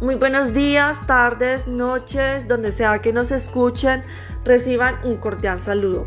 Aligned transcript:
Muy 0.00 0.14
buenos 0.14 0.54
días, 0.54 1.06
tardes, 1.06 1.66
noches, 1.66 2.48
donde 2.48 2.72
sea 2.72 3.00
que 3.00 3.12
nos 3.12 3.30
escuchen, 3.30 4.02
reciban 4.46 4.98
un 5.04 5.18
cordial 5.18 5.60
saludo. 5.60 6.06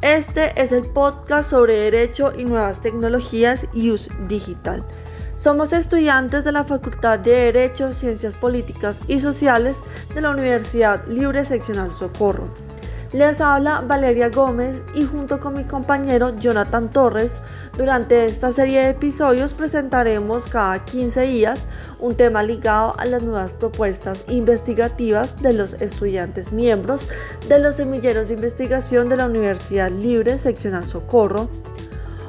Este 0.00 0.52
es 0.62 0.70
el 0.70 0.86
podcast 0.86 1.50
sobre 1.50 1.74
Derecho 1.74 2.32
y 2.38 2.44
Nuevas 2.44 2.82
Tecnologías 2.82 3.68
y 3.74 3.90
US 3.90 4.10
Digital. 4.28 4.86
Somos 5.34 5.72
estudiantes 5.72 6.44
de 6.44 6.52
la 6.52 6.62
Facultad 6.62 7.18
de 7.18 7.32
Derecho, 7.32 7.90
Ciencias 7.90 8.36
Políticas 8.36 9.02
y 9.08 9.18
Sociales 9.18 9.82
de 10.14 10.20
la 10.20 10.30
Universidad 10.30 11.04
Libre 11.08 11.44
Seccional 11.44 11.92
Socorro. 11.92 12.54
Les 13.16 13.40
habla 13.40 13.80
Valeria 13.80 14.28
Gómez 14.28 14.84
y 14.92 15.06
junto 15.06 15.40
con 15.40 15.54
mi 15.54 15.64
compañero 15.64 16.36
Jonathan 16.36 16.90
Torres, 16.90 17.40
durante 17.78 18.26
esta 18.26 18.52
serie 18.52 18.82
de 18.82 18.88
episodios 18.90 19.54
presentaremos 19.54 20.48
cada 20.48 20.84
15 20.84 21.22
días 21.22 21.66
un 21.98 22.14
tema 22.14 22.42
ligado 22.42 22.92
a 22.98 23.06
las 23.06 23.22
nuevas 23.22 23.54
propuestas 23.54 24.26
investigativas 24.28 25.40
de 25.40 25.54
los 25.54 25.80
estudiantes 25.80 26.52
miembros 26.52 27.08
de 27.48 27.58
los 27.58 27.76
semilleros 27.76 28.28
de 28.28 28.34
investigación 28.34 29.08
de 29.08 29.16
la 29.16 29.24
Universidad 29.24 29.90
Libre 29.90 30.36
Seccional 30.36 30.84
Socorro 30.84 31.48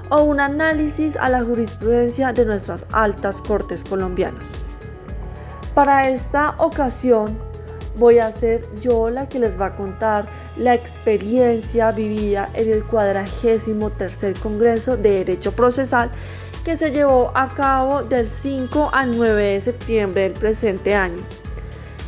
o 0.09 0.22
un 0.22 0.40
análisis 0.40 1.17
a 1.17 1.28
la 1.28 1.44
jurisprudencia 1.44 2.31
de 2.31 2.45
nuestras 2.45 2.86
altas 2.94 3.42
cortes 3.42 3.84
colombianas. 3.84 4.62
Para 5.73 6.08
esta 6.08 6.56
ocasión 6.59 7.47
voy 7.98 8.20
a 8.20 8.32
ser 8.32 8.66
yo 8.80 9.10
la 9.10 9.28
que 9.28 9.40
les 9.40 9.60
va 9.60 9.68
a 9.68 9.76
contar 9.76 10.30
la 10.56 10.74
experiencia 10.74 11.92
vivida 11.92 12.50
en 12.54 12.72
el 12.72 12.84
cuadragésimo 12.86 13.90
tercer 13.90 14.40
Congreso 14.40 14.98
de 14.98 15.10
Derecho 15.10 15.52
Procesal 15.52 16.10
que 16.64 16.78
se 16.78 16.92
llevó 16.92 17.32
a 17.34 17.54
cabo 17.54 18.04
del 18.04 18.28
5 18.28 18.90
al 18.94 19.18
9 19.18 19.42
de 19.42 19.62
septiembre 19.62 20.23
del 20.23 20.34
presente 20.34 20.96
año. 20.96 21.23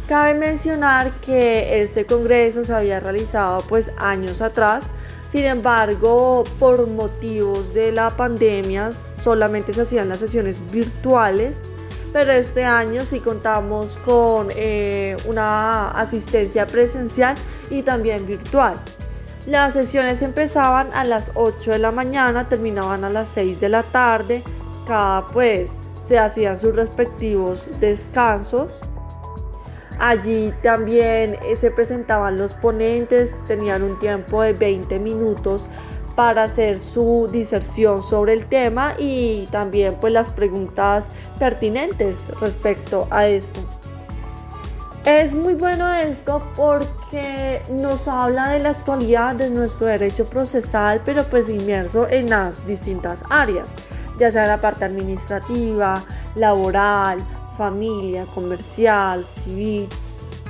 Cabe 0.08 0.34
mencionar 0.34 1.14
que 1.22 1.82
este 1.82 2.06
congreso 2.06 2.66
se 2.66 2.74
había 2.74 3.00
realizado 3.00 3.64
pues 3.68 3.92
años 3.98 4.42
atrás, 4.42 4.88
sin 5.28 5.46
embargo 5.46 6.44
por 6.60 6.88
motivos 6.88 7.74
de 7.74 7.92
la 7.92 8.18
pandemia 8.18 8.92
solamente 8.92 9.72
se 9.72 9.82
hacían 9.82 10.10
las 10.10 10.20
sesiones 10.20 10.62
virtuales 10.72 11.70
pero 12.12 12.32
este 12.32 12.66
año 12.66 13.06
sí 13.06 13.20
contamos 13.20 13.98
con 13.98 14.50
eh, 14.56 15.16
una 15.26 15.92
asistencia 15.92 16.68
presencial 16.68 17.36
y 17.70 17.84
también 17.84 18.26
virtual. 18.26 18.80
Las 19.46 19.74
sesiones 19.74 20.22
empezaban 20.22 20.90
a 20.94 21.04
las 21.04 21.32
8 21.36 21.72
de 21.72 21.80
la 21.80 21.92
mañana, 21.92 22.50
terminaban 22.50 23.04
a 23.04 23.10
las 23.10 23.30
6 23.30 23.60
de 23.60 23.70
la 23.70 23.84
tarde, 23.84 24.44
cada 24.86 25.28
pues 25.28 25.72
se 26.06 26.20
hacían 26.20 26.58
sus 26.58 26.76
respectivos 26.76 27.70
descansos. 27.80 28.82
Allí 30.00 30.54
también 30.64 31.36
eh, 31.44 31.56
se 31.56 31.72
presentaban 31.72 32.38
los 32.38 32.54
ponentes, 32.54 33.40
tenían 33.48 33.84
un 33.84 34.00
tiempo 34.00 34.42
de 34.42 34.54
20 34.54 35.00
minutos 35.00 35.68
para 36.20 36.44
hacer 36.44 36.80
su 36.80 37.30
diserción 37.32 38.04
sobre 38.04 38.34
el 38.34 38.46
tema 38.48 38.92
y 39.00 39.48
también 39.52 39.96
pues 40.02 40.12
las 40.12 40.30
preguntas 40.30 41.12
pertinentes 41.40 42.34
respecto 42.42 43.08
a 43.10 43.28
esto. 43.28 43.62
Es 45.06 45.34
muy 45.34 45.54
bueno 45.54 45.90
esto 45.94 46.44
porque 46.58 47.62
nos 47.70 48.10
habla 48.10 48.50
de 48.50 48.60
la 48.60 48.72
actualidad 48.72 49.36
de 49.36 49.50
nuestro 49.50 49.88
derecho 49.88 50.30
procesal, 50.30 51.02
pero 51.06 51.24
pues 51.30 51.48
inmerso 51.48 52.06
en 52.10 52.30
las 52.30 52.68
distintas 52.68 53.24
áreas, 53.30 53.70
ya 54.18 54.30
sea 54.30 54.46
la 54.46 54.60
parte 54.60 54.84
administrativa, 54.84 56.04
laboral, 56.36 57.26
familia, 57.56 58.26
comercial, 58.26 59.24
civil 59.24 59.88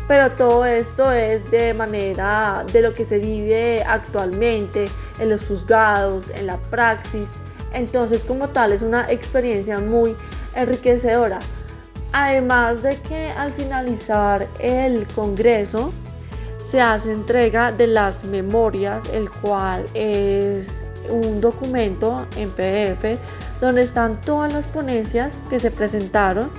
pero 0.10 0.32
todo 0.32 0.66
esto 0.66 1.12
es 1.12 1.52
de 1.52 1.76
manera 1.76 2.66
de 2.74 2.82
lo 2.82 2.96
que 2.96 3.06
se 3.06 3.20
vive 3.20 3.84
actualmente 3.84 4.90
en 5.20 5.30
los 5.30 5.48
juzgados, 5.48 6.32
en 6.32 6.48
la 6.48 6.58
praxis. 6.58 7.30
Entonces 7.74 8.26
como 8.26 8.50
tal 8.50 8.74
es 8.74 8.82
una 8.82 9.06
experiencia 9.12 9.78
muy 9.78 10.16
enriquecedora. 10.56 11.38
Además 12.12 12.82
de 12.82 13.00
que 13.00 13.30
al 13.30 13.52
finalizar 13.52 14.48
el 14.58 15.06
Congreso 15.14 15.94
se 16.60 16.82
hace 16.82 17.12
entrega 17.12 17.72
de 17.72 17.86
las 17.86 18.24
memorias, 18.24 19.06
el 19.14 19.30
cual 19.30 19.86
es 19.94 20.86
un 21.08 21.40
documento 21.40 22.26
en 22.36 22.50
PDF 22.50 23.20
donde 23.62 23.84
están 23.84 24.20
todas 24.22 24.52
las 24.52 24.68
ponencias 24.68 25.44
que 25.52 25.60
se 25.60 25.70
presentaron 25.70 26.50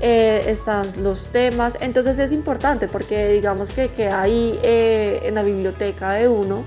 eh, 0.00 0.44
están 0.48 1.02
los 1.02 1.28
temas. 1.28 1.78
Entonces 1.80 2.18
es 2.18 2.32
importante 2.32 2.88
porque 2.88 3.28
digamos 3.28 3.72
que, 3.72 3.88
que 3.88 4.08
ahí 4.08 4.58
eh, 4.62 5.20
en 5.24 5.34
la 5.34 5.42
biblioteca 5.42 6.12
de 6.12 6.28
uno 6.28 6.64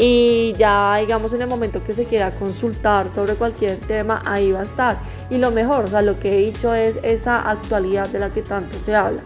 y 0.00 0.54
ya 0.56 0.96
digamos 0.98 1.32
en 1.32 1.42
el 1.42 1.48
momento 1.48 1.82
que 1.82 1.92
se 1.92 2.04
quiera 2.04 2.32
consultar 2.32 3.10
sobre 3.10 3.34
cualquier 3.34 3.80
tema, 3.80 4.22
ahí 4.24 4.52
va 4.52 4.60
a 4.60 4.64
estar. 4.64 5.00
Y 5.28 5.38
lo 5.38 5.50
mejor, 5.50 5.86
o 5.86 5.90
sea, 5.90 6.02
lo 6.02 6.18
que 6.20 6.38
he 6.38 6.46
dicho 6.46 6.72
es 6.72 7.00
esa 7.02 7.50
actualidad 7.50 8.08
de 8.08 8.20
la 8.20 8.32
que 8.32 8.42
tanto 8.42 8.78
se 8.78 8.94
habla. 8.94 9.22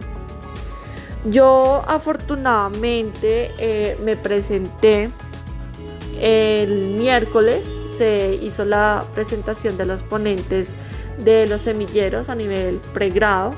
Yo 1.27 1.83
afortunadamente 1.87 3.53
eh, 3.59 3.99
me 4.03 4.17
presenté 4.17 5.11
el 6.19 6.95
miércoles, 6.97 7.85
se 7.89 8.39
hizo 8.41 8.65
la 8.65 9.05
presentación 9.15 9.77
de 9.77 9.87
los 9.87 10.03
ponentes 10.03 10.75
de 11.25 11.47
los 11.47 11.63
semilleros 11.63 12.29
a 12.29 12.35
nivel 12.35 12.81
pregrado. 12.93 13.55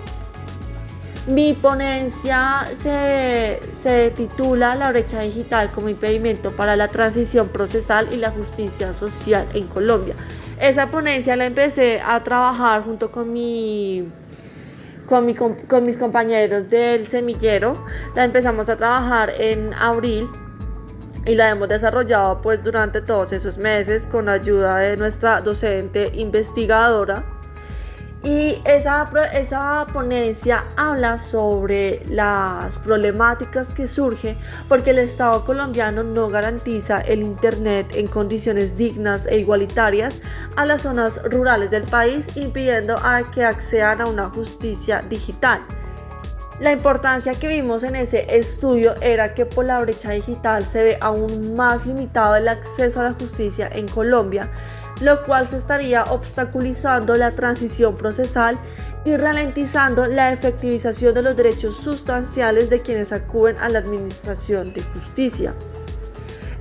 Mi 1.26 1.54
ponencia 1.54 2.68
se, 2.76 4.12
titula 4.14 4.74
La 4.74 4.90
brecha 4.90 5.20
digital 5.20 5.72
como 5.72 5.88
impedimento 5.88 6.54
para 6.54 6.76
la 6.76 6.88
transición 6.88 7.48
procesal 7.48 8.12
y 8.12 8.16
la 8.16 8.30
justicia 8.30 8.92
social 8.92 9.48
en 9.54 9.66
Colombia. 9.66 10.14
Esa 10.60 10.90
ponencia 10.90 11.34
la 11.36 11.46
empecé 11.46 12.02
a 12.04 12.22
trabajar 12.22 12.82
junto 12.82 13.10
con 13.10 13.32
mi 13.32 14.06
con, 15.06 15.32
con, 15.66 15.84
mis 15.84 15.96
compañeros 15.96 16.68
del 16.68 17.06
semillero. 17.06 17.82
La 18.14 18.24
empezamos 18.24 18.68
a 18.68 18.76
trabajar 18.76 19.32
en 19.38 19.72
abril 19.72 20.28
y 21.24 21.36
la 21.36 21.48
hemos 21.48 21.68
desarrollado 21.70 22.42
pues 22.42 22.62
durante 22.62 23.00
todos 23.00 23.32
esos 23.32 23.56
meses 23.56 24.06
con 24.06 24.28
ayuda 24.28 24.76
de 24.76 24.98
nuestra 24.98 25.40
docente 25.40 26.12
investigadora 26.16 27.33
y 28.24 28.62
esa, 28.64 29.10
esa 29.34 29.86
ponencia 29.92 30.64
habla 30.76 31.18
sobre 31.18 32.02
las 32.08 32.78
problemáticas 32.78 33.74
que 33.74 33.86
surgen 33.86 34.38
porque 34.66 34.90
el 34.90 34.98
Estado 34.98 35.44
colombiano 35.44 36.02
no 36.02 36.30
garantiza 36.30 37.02
el 37.02 37.20
Internet 37.20 37.92
en 37.94 38.08
condiciones 38.08 38.78
dignas 38.78 39.26
e 39.26 39.38
igualitarias 39.38 40.20
a 40.56 40.64
las 40.64 40.82
zonas 40.82 41.20
rurales 41.24 41.70
del 41.70 41.82
país, 41.82 42.28
impidiendo 42.34 42.96
a 42.96 43.30
que 43.30 43.44
accedan 43.44 44.00
a 44.00 44.06
una 44.06 44.30
justicia 44.30 45.02
digital. 45.02 45.60
La 46.60 46.72
importancia 46.72 47.34
que 47.34 47.48
vimos 47.48 47.82
en 47.82 47.96
ese 47.96 48.38
estudio 48.38 48.94
era 49.02 49.34
que 49.34 49.44
por 49.44 49.64
la 49.64 49.80
brecha 49.80 50.12
digital 50.12 50.64
se 50.66 50.84
ve 50.84 50.98
aún 51.00 51.56
más 51.56 51.84
limitado 51.84 52.36
el 52.36 52.48
acceso 52.48 53.00
a 53.00 53.04
la 53.04 53.12
justicia 53.12 53.68
en 53.70 53.88
Colombia 53.88 54.50
lo 55.00 55.24
cual 55.24 55.48
se 55.48 55.56
estaría 55.56 56.04
obstaculizando 56.04 57.16
la 57.16 57.32
transición 57.32 57.96
procesal 57.96 58.56
y 59.04 59.16
ralentizando 59.16 60.06
la 60.06 60.32
efectivización 60.32 61.12
de 61.14 61.22
los 61.22 61.36
derechos 61.36 61.76
sustanciales 61.76 62.70
de 62.70 62.82
quienes 62.82 63.12
acuden 63.12 63.56
a 63.60 63.68
la 63.68 63.80
Administración 63.80 64.72
de 64.72 64.82
Justicia. 64.82 65.54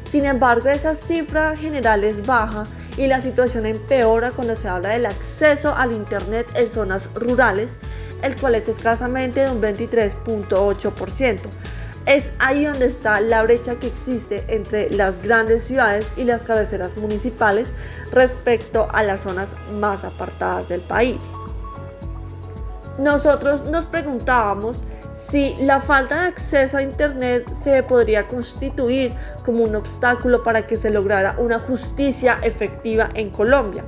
sin 0.08 0.24
embargo, 0.24 0.68
esa 0.68 0.94
cifra 0.94 1.56
general 1.56 2.04
es 2.04 2.26
baja 2.26 2.66
y 2.96 3.08
la 3.08 3.20
situación 3.20 3.66
empeora 3.66 4.30
cuando 4.30 4.56
se 4.56 4.68
habla 4.68 4.90
del 4.90 5.06
acceso 5.06 5.74
al 5.74 5.92
Internet 5.92 6.46
en 6.54 6.70
zonas 6.70 7.10
rurales, 7.14 7.78
el 8.22 8.36
cual 8.36 8.54
es 8.54 8.68
escasamente 8.68 9.40
de 9.40 9.50
un 9.50 9.60
23.8%. 9.60 11.40
Es 12.06 12.30
ahí 12.38 12.64
donde 12.64 12.86
está 12.86 13.20
la 13.20 13.42
brecha 13.42 13.80
que 13.80 13.88
existe 13.88 14.44
entre 14.48 14.90
las 14.90 15.20
grandes 15.20 15.64
ciudades 15.64 16.06
y 16.16 16.22
las 16.22 16.44
cabeceras 16.44 16.96
municipales 16.96 17.72
respecto 18.12 18.86
a 18.92 19.02
las 19.02 19.22
zonas 19.22 19.56
más 19.72 20.04
apartadas 20.04 20.68
del 20.68 20.82
país. 20.82 21.34
Nosotros 22.98 23.64
nos 23.64 23.86
preguntábamos 23.86 24.84
si 25.16 25.56
la 25.60 25.80
falta 25.80 26.22
de 26.22 26.28
acceso 26.28 26.76
a 26.76 26.82
Internet 26.82 27.52
se 27.52 27.82
podría 27.82 28.28
constituir 28.28 29.14
como 29.44 29.64
un 29.64 29.74
obstáculo 29.74 30.42
para 30.42 30.66
que 30.66 30.76
se 30.76 30.90
lograra 30.90 31.36
una 31.38 31.58
justicia 31.58 32.38
efectiva 32.42 33.08
en 33.14 33.30
Colombia. 33.30 33.84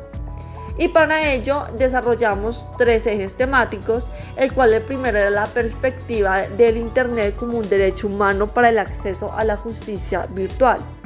Y 0.79 0.89
para 0.89 1.33
ello 1.33 1.65
desarrollamos 1.77 2.67
tres 2.79 3.07
ejes 3.07 3.37
temáticos, 3.37 4.09
el 4.37 4.53
cual 4.53 4.73
el 4.73 4.83
primero 4.83 5.19
era 5.19 5.31
la 5.31 5.49
perspectiva 5.49 6.43
del 6.43 6.77
Internet 6.77 7.35
como 7.37 7.59
un 7.59 7.69
derecho 7.69 8.07
humano 8.07 8.55
para 8.55 8.69
el 8.69 8.79
acceso 8.79 9.33
a 9.35 9.45
la 9.45 9.57
justicia 9.57 10.27
virtual. 10.31 10.98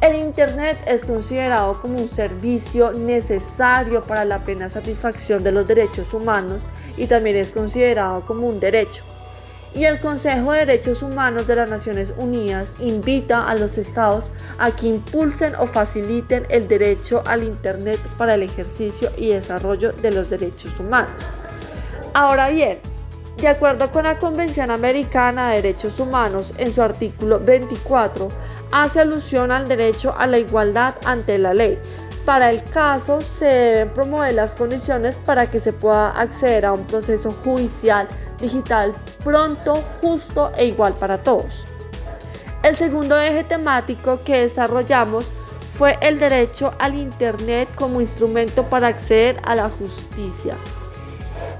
El 0.00 0.14
Internet 0.14 0.78
es 0.86 1.04
considerado 1.04 1.80
como 1.80 1.98
un 1.98 2.08
servicio 2.08 2.92
necesario 2.92 4.04
para 4.04 4.24
la 4.24 4.44
plena 4.44 4.68
satisfacción 4.68 5.42
de 5.42 5.52
los 5.52 5.66
derechos 5.66 6.14
humanos 6.14 6.68
y 6.96 7.06
también 7.06 7.36
es 7.36 7.50
considerado 7.50 8.24
como 8.24 8.46
un 8.46 8.60
derecho 8.60 9.02
y 9.74 9.84
el 9.84 10.00
Consejo 10.00 10.52
de 10.52 10.60
Derechos 10.60 11.02
Humanos 11.02 11.46
de 11.46 11.56
las 11.56 11.68
Naciones 11.68 12.12
Unidas 12.16 12.74
invita 12.80 13.48
a 13.48 13.54
los 13.54 13.78
estados 13.78 14.32
a 14.58 14.70
que 14.70 14.88
impulsen 14.88 15.54
o 15.56 15.66
faciliten 15.66 16.46
el 16.48 16.68
derecho 16.68 17.22
al 17.26 17.44
Internet 17.44 18.00
para 18.16 18.34
el 18.34 18.42
ejercicio 18.42 19.10
y 19.16 19.28
desarrollo 19.28 19.92
de 19.92 20.10
los 20.10 20.28
derechos 20.28 20.80
humanos. 20.80 21.22
Ahora 22.14 22.48
bien, 22.48 22.78
de 23.40 23.48
acuerdo 23.48 23.92
con 23.92 24.02
la 24.02 24.18
Convención 24.18 24.72
Americana 24.72 25.50
de 25.50 25.56
Derechos 25.56 26.00
Humanos, 26.00 26.54
en 26.58 26.72
su 26.72 26.82
artículo 26.82 27.38
24, 27.38 28.30
hace 28.72 29.00
alusión 29.00 29.52
al 29.52 29.68
derecho 29.68 30.12
a 30.18 30.26
la 30.26 30.38
igualdad 30.38 30.96
ante 31.04 31.38
la 31.38 31.54
ley. 31.54 31.78
Para 32.24 32.50
el 32.50 32.64
caso, 32.64 33.22
se 33.22 33.46
deben 33.46 33.90
promover 33.90 34.34
las 34.34 34.56
condiciones 34.56 35.18
para 35.18 35.48
que 35.48 35.60
se 35.60 35.72
pueda 35.72 36.10
acceder 36.10 36.66
a 36.66 36.72
un 36.72 36.84
proceso 36.84 37.32
judicial 37.44 38.08
digital 38.40 38.92
pronto, 39.24 39.84
justo 40.00 40.50
e 40.56 40.66
igual 40.66 40.94
para 40.94 41.18
todos. 41.18 41.68
El 42.64 42.74
segundo 42.74 43.18
eje 43.20 43.44
temático 43.44 44.20
que 44.24 44.40
desarrollamos 44.40 45.30
fue 45.70 45.96
el 46.00 46.18
derecho 46.18 46.74
al 46.80 46.96
Internet 46.96 47.68
como 47.76 48.00
instrumento 48.00 48.64
para 48.64 48.88
acceder 48.88 49.40
a 49.44 49.54
la 49.54 49.70
justicia. 49.70 50.56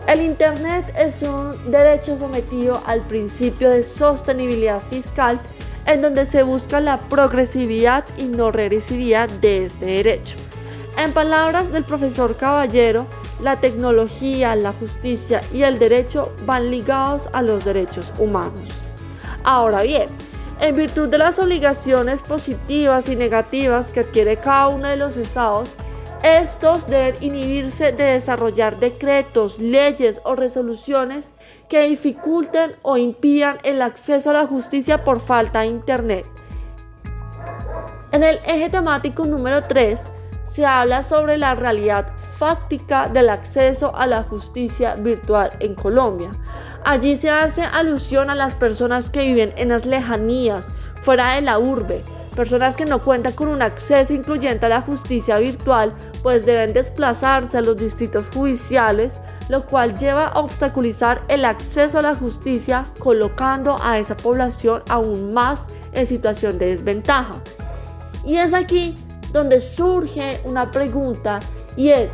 El 0.09 0.23
Internet 0.23 0.91
es 0.97 1.21
un 1.21 1.71
derecho 1.71 2.17
sometido 2.17 2.81
al 2.87 3.03
principio 3.03 3.69
de 3.69 3.83
sostenibilidad 3.83 4.81
fiscal 4.89 5.39
en 5.85 6.01
donde 6.01 6.25
se 6.25 6.43
busca 6.43 6.81
la 6.81 6.97
progresividad 6.97 8.07
y 8.17 8.25
no 8.25 8.51
regresividad 8.51 9.29
de 9.29 9.65
este 9.65 9.85
derecho. 9.85 10.39
En 10.97 11.13
palabras 11.13 11.71
del 11.73 11.85
profesor 11.85 12.39
Caballero, 12.39 13.07
la 13.43 13.61
tecnología, 13.61 14.57
la 14.57 14.73
justicia 14.73 15.43
y 15.53 15.65
el 15.65 15.79
derecho 15.79 16.33
van 16.47 16.71
ligados 16.71 17.29
a 17.35 17.43
los 17.43 17.67
derechos 17.67 18.15
humanos. 18.19 18.71
Ahora 19.45 19.83
bien, 19.83 20.09
en 20.59 20.75
virtud 20.75 21.11
de 21.11 21.19
las 21.19 21.39
obligaciones 21.39 22.23
positivas 22.23 23.11
y 23.11 23.17
negativas 23.17 23.91
que 23.91 24.01
adquiere 24.01 24.39
cada 24.39 24.69
uno 24.69 24.89
de 24.89 24.97
los 24.97 25.19
estados, 25.19 25.77
estos 26.23 26.89
deben 26.89 27.23
inhibirse 27.23 27.93
de 27.93 28.05
desarrollar 28.05 28.79
decretos, 28.79 29.61
leyes 29.61 30.21
o 30.25 30.35
resoluciones 30.35 31.35
que 31.69 31.83
dificulten 31.85 32.77
o 32.83 32.97
impidan 32.97 33.59
el 33.63 33.83
acceso 33.83 34.31
a 34.31 34.35
la 34.35 34.47
justicia 34.47 35.05
por 35.05 35.21
falta 35.21 35.61
de 35.61 35.67
Internet. 35.67 36.27
En 38.11 38.25
el 38.25 38.41
eje 38.47 38.71
temático 38.71 39.27
número 39.27 39.65
3, 39.65 40.11
se 40.43 40.65
habla 40.65 41.03
sobre 41.03 41.37
la 41.37 41.55
realidad 41.55 42.11
fáctica 42.17 43.09
del 43.09 43.29
acceso 43.29 43.95
a 43.95 44.07
la 44.07 44.23
justicia 44.23 44.95
virtual 44.95 45.53
en 45.61 45.75
Colombia. 45.75 46.31
Allí 46.85 47.17
se 47.17 47.29
hace 47.29 47.63
alusión 47.63 48.31
a 48.31 48.35
las 48.35 48.55
personas 48.55 49.11
que 49.11 49.25
viven 49.25 49.53
en 49.57 49.69
las 49.69 49.85
lejanías, 49.85 50.69
fuera 51.03 51.35
de 51.35 51.43
la 51.43 51.59
urbe, 51.59 52.03
personas 52.39 52.77
que 52.77 52.85
no 52.85 53.03
cuentan 53.03 53.33
con 53.33 53.49
un 53.49 53.63
acceso 53.63 54.15
incluyente 54.15 54.67
a 54.67 54.69
la 54.69 54.81
justicia 54.81 55.39
virtual, 55.39 55.93
pues 56.23 56.47
deben 56.47 56.73
desplazarse 56.73 57.59
a 57.59 57.63
los 57.63 57.77
distritos 57.77 58.31
judiciales, 58.31 59.19
lo 59.49 59.67
cual 59.67 59.99
lleva 59.99 60.29
a 60.29 60.39
obstaculizar 60.39 61.25
el 61.27 61.45
acceso 61.45 61.99
a 61.99 62.03
la 62.03 62.15
justicia, 62.15 62.87
colocando 63.01 63.77
a 63.83 63.99
esa 63.99 64.17
población 64.17 64.85
aún 64.89 65.35
más 65.35 65.67
en 65.91 66.07
situación 66.07 66.59
de 66.59 66.67
desventaja. 66.67 67.43
Y 68.25 68.37
es 68.37 68.55
aquí 68.55 68.97
donde 69.33 69.61
surge 69.61 70.41
una 70.45 70.71
pregunta 70.71 71.41
y 71.77 71.89
es, 71.89 72.13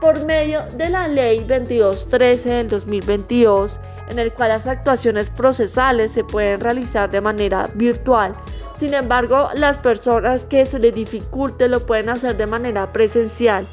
por 0.00 0.24
medio 0.24 0.60
de 0.76 0.90
la 0.90 1.06
ley 1.06 1.38
2213 1.38 2.50
del 2.50 2.68
2022, 2.68 3.78
en 4.08 4.18
el 4.18 4.32
cual 4.32 4.48
las 4.48 4.66
actuaciones 4.66 5.30
procesales 5.30 6.10
se 6.10 6.24
pueden 6.24 6.58
realizar 6.58 7.12
de 7.12 7.20
manera 7.20 7.68
virtual, 7.72 8.34
sin 8.74 8.94
embargo, 8.94 9.48
las 9.54 9.78
personas 9.78 10.46
que 10.46 10.66
se 10.66 10.78
les 10.78 10.94
dificulte 10.94 11.68
lo 11.68 11.86
pueden 11.86 12.08
hacer 12.08 12.36
de 12.36 12.46
manera 12.46 12.92
presencial. 12.92 13.66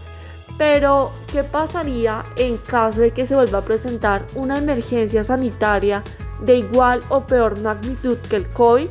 Pero, 0.57 1.13
¿qué 1.31 1.43
pasaría 1.43 2.25
en 2.35 2.57
caso 2.57 3.01
de 3.01 3.11
que 3.11 3.25
se 3.25 3.35
vuelva 3.35 3.59
a 3.59 3.65
presentar 3.65 4.25
una 4.35 4.57
emergencia 4.57 5.23
sanitaria 5.23 6.03
de 6.41 6.57
igual 6.57 7.01
o 7.09 7.25
peor 7.25 7.59
magnitud 7.59 8.17
que 8.17 8.35
el 8.35 8.47
COVID? 8.49 8.87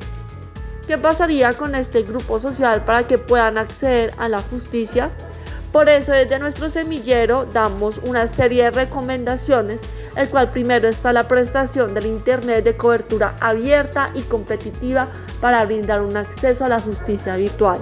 ¿Qué 0.87 0.97
pasaría 0.97 1.53
con 1.55 1.75
este 1.75 2.03
grupo 2.03 2.41
social 2.41 2.85
para 2.85 3.07
que 3.07 3.19
puedan 3.19 3.59
acceder 3.59 4.15
a 4.17 4.29
la 4.31 4.41
justicia? 4.41 5.11
Por 5.73 5.91
eso 5.91 6.13
desde 6.13 6.39
nuestro 6.39 6.71
semillero 6.71 7.45
damos 7.45 7.99
una 7.99 8.27
serie 8.27 8.65
de 8.65 8.71
recomendaciones, 8.71 9.83
el 10.17 10.31
cual 10.31 10.51
primero 10.51 10.89
está 10.89 11.13
la 11.13 11.29
prestación 11.29 11.93
del 11.93 12.07
Internet 12.07 12.65
de 12.65 12.77
cobertura 12.77 13.37
abierta 13.41 14.11
y 14.15 14.23
competitiva 14.23 15.09
para 15.41 15.65
brindar 15.67 16.01
un 16.01 16.17
acceso 16.17 16.65
a 16.65 16.69
la 16.69 16.81
justicia 16.81 17.37
virtual. 17.37 17.81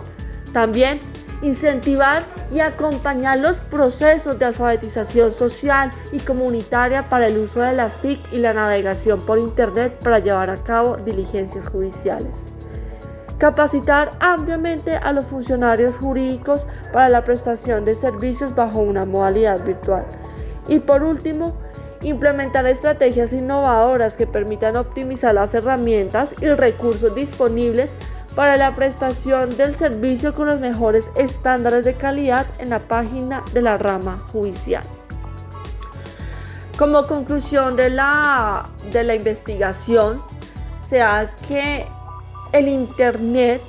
También 0.52 1.00
incentivar 1.42 2.24
y 2.52 2.60
acompañar 2.60 3.38
los 3.38 3.60
procesos 3.60 4.38
de 4.38 4.46
alfabetización 4.46 5.30
social 5.30 5.90
y 6.10 6.18
comunitaria 6.18 7.08
para 7.08 7.28
el 7.28 7.36
uso 7.36 7.60
de 7.60 7.72
las 7.72 8.00
TIC 8.00 8.32
y 8.32 8.38
la 8.38 8.54
navegación 8.54 9.20
por 9.20 9.38
Internet 9.38 9.98
para 10.02 10.18
llevar 10.18 10.50
a 10.50 10.62
cabo 10.62 10.96
diligencias 10.96 11.68
judiciales 11.68 12.52
capacitar 13.38 14.16
ampliamente 14.20 14.96
a 14.96 15.12
los 15.12 15.26
funcionarios 15.26 15.96
jurídicos 15.96 16.66
para 16.92 17.08
la 17.08 17.24
prestación 17.24 17.84
de 17.84 17.94
servicios 17.94 18.54
bajo 18.54 18.80
una 18.80 19.04
modalidad 19.04 19.64
virtual. 19.64 20.06
Y 20.68 20.80
por 20.80 21.04
último, 21.04 21.54
implementar 22.02 22.66
estrategias 22.66 23.32
innovadoras 23.32 24.16
que 24.16 24.26
permitan 24.26 24.76
optimizar 24.76 25.34
las 25.34 25.54
herramientas 25.54 26.34
y 26.40 26.48
recursos 26.48 27.14
disponibles 27.14 27.94
para 28.34 28.56
la 28.56 28.74
prestación 28.74 29.56
del 29.56 29.74
servicio 29.74 30.34
con 30.34 30.46
los 30.46 30.60
mejores 30.60 31.10
estándares 31.16 31.84
de 31.84 31.94
calidad 31.94 32.46
en 32.58 32.70
la 32.70 32.80
página 32.80 33.42
de 33.54 33.62
la 33.62 33.78
rama 33.78 34.22
judicial. 34.30 34.84
Como 36.78 37.06
conclusión 37.06 37.74
de 37.76 37.88
la, 37.88 38.68
de 38.92 39.04
la 39.04 39.14
investigación, 39.14 40.22
sea 40.78 41.34
que 41.48 41.86
el 42.52 42.68
Internet 42.68 43.60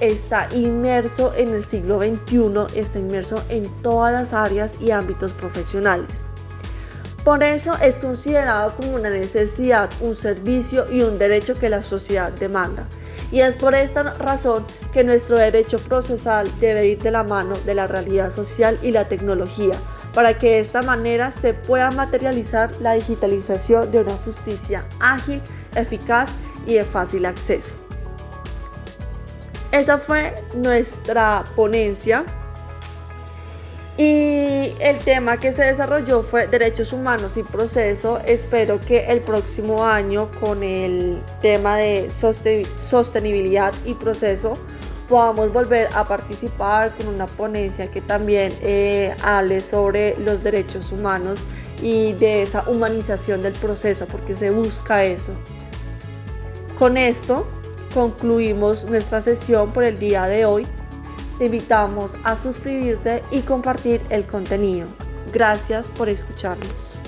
está 0.00 0.48
inmerso 0.54 1.32
en 1.34 1.50
el 1.50 1.64
siglo 1.64 1.98
XXI, 1.98 2.78
está 2.78 2.98
inmerso 2.98 3.42
en 3.48 3.68
todas 3.82 4.12
las 4.12 4.32
áreas 4.32 4.76
y 4.80 4.90
ámbitos 4.90 5.34
profesionales. 5.34 6.30
Por 7.24 7.42
eso 7.42 7.76
es 7.82 7.98
considerado 7.98 8.74
como 8.76 8.94
una 8.94 9.10
necesidad, 9.10 9.90
un 10.00 10.14
servicio 10.14 10.86
y 10.90 11.02
un 11.02 11.18
derecho 11.18 11.58
que 11.58 11.68
la 11.68 11.82
sociedad 11.82 12.32
demanda. 12.32 12.88
Y 13.30 13.40
es 13.40 13.56
por 13.56 13.74
esta 13.74 14.02
razón 14.02 14.64
que 14.92 15.04
nuestro 15.04 15.36
derecho 15.36 15.78
procesal 15.80 16.50
debe 16.60 16.86
ir 16.86 17.02
de 17.02 17.10
la 17.10 17.24
mano 17.24 17.58
de 17.66 17.74
la 17.74 17.86
realidad 17.86 18.30
social 18.30 18.78
y 18.82 18.92
la 18.92 19.08
tecnología, 19.08 19.78
para 20.14 20.38
que 20.38 20.52
de 20.52 20.60
esta 20.60 20.80
manera 20.80 21.30
se 21.30 21.52
pueda 21.52 21.90
materializar 21.90 22.72
la 22.80 22.94
digitalización 22.94 23.90
de 23.90 24.00
una 24.00 24.16
justicia 24.16 24.86
ágil, 24.98 25.42
eficaz 25.74 26.36
y 26.66 26.74
de 26.74 26.84
fácil 26.86 27.26
acceso. 27.26 27.87
Esa 29.72 29.98
fue 29.98 30.34
nuestra 30.54 31.44
ponencia. 31.54 32.24
Y 33.98 34.74
el 34.80 35.00
tema 35.04 35.38
que 35.38 35.50
se 35.50 35.64
desarrolló 35.64 36.22
fue 36.22 36.46
derechos 36.46 36.92
humanos 36.92 37.36
y 37.36 37.42
proceso. 37.42 38.18
Espero 38.24 38.80
que 38.80 39.06
el 39.06 39.20
próximo 39.20 39.84
año 39.84 40.30
con 40.40 40.62
el 40.62 41.20
tema 41.42 41.76
de 41.76 42.08
sostenibilidad 42.10 43.74
y 43.84 43.94
proceso 43.94 44.56
podamos 45.08 45.52
volver 45.52 45.88
a 45.94 46.06
participar 46.06 46.94
con 46.94 47.08
una 47.08 47.26
ponencia 47.26 47.90
que 47.90 48.00
también 48.00 48.54
eh, 48.60 49.16
hable 49.22 49.62
sobre 49.62 50.16
los 50.18 50.42
derechos 50.42 50.92
humanos 50.92 51.44
y 51.82 52.12
de 52.12 52.42
esa 52.42 52.68
humanización 52.68 53.42
del 53.42 53.54
proceso, 53.54 54.06
porque 54.06 54.34
se 54.34 54.50
busca 54.50 55.04
eso. 55.04 55.32
Con 56.76 56.96
esto 56.96 57.48
concluimos 57.98 58.84
nuestra 58.84 59.20
sesión 59.20 59.72
por 59.72 59.82
el 59.82 59.98
día 59.98 60.26
de 60.26 60.44
hoy. 60.44 60.68
Te 61.40 61.46
invitamos 61.46 62.16
a 62.22 62.36
suscribirte 62.36 63.24
y 63.32 63.40
compartir 63.40 64.00
el 64.08 64.24
contenido. 64.24 64.86
Gracias 65.32 65.88
por 65.88 66.08
escucharnos. 66.08 67.02